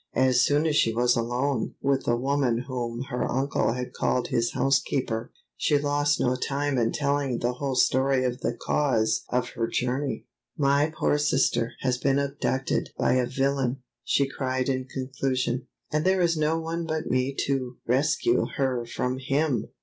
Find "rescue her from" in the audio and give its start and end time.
17.85-19.19